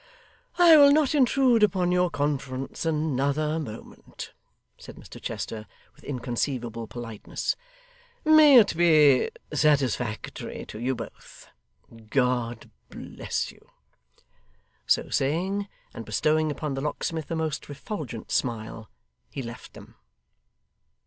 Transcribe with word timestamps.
'I 0.57 0.77
will 0.77 0.91
not 0.91 1.13
intrude 1.13 1.61
upon 1.61 1.91
your 1.91 2.09
conference 2.09 2.87
another 2.87 3.59
moment,' 3.59 4.33
said 4.79 4.95
Mr 4.95 5.21
Chester 5.21 5.67
with 5.95 6.03
inconceivable 6.03 6.87
politeness. 6.87 7.55
'May 8.25 8.57
it 8.59 8.75
be 8.75 9.29
satisfactory 9.53 10.65
to 10.69 10.79
you 10.79 10.95
both! 10.95 11.49
God 12.09 12.71
bless 12.89 13.51
you!' 13.51 13.69
So 14.87 15.09
saying, 15.11 15.67
and 15.93 16.03
bestowing 16.03 16.49
upon 16.49 16.73
the 16.73 16.81
locksmith 16.81 17.29
a 17.29 17.35
most 17.35 17.69
refulgent 17.69 18.31
smile, 18.31 18.89
he 19.29 19.43
left 19.43 19.73
them. 19.73 19.93